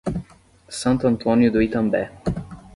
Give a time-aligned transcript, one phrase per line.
[0.67, 2.09] Santo Antônio do Itambé